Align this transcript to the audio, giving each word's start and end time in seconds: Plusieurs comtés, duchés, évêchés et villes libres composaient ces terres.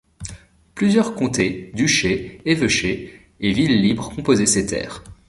Plusieurs 0.73 1.13
comtés, 1.13 1.69
duchés, 1.75 2.41
évêchés 2.45 3.29
et 3.39 3.53
villes 3.53 3.79
libres 3.83 4.09
composaient 4.15 4.47
ces 4.47 4.65
terres. 4.65 5.03